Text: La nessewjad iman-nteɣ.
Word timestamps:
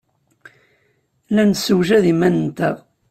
La 1.35 1.43
nessewjad 1.49 2.03
iman-nteɣ. 2.11 2.77